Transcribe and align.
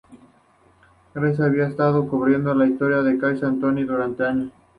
Grace 1.13 1.43
había 1.43 1.67
estado 1.67 2.07
cubriendo 2.09 2.55
la 2.55 2.65
historia 2.65 3.03
de 3.03 3.19
Casey 3.19 3.47
Anthony 3.47 3.83
durante 3.85 4.25
años. 4.25 4.51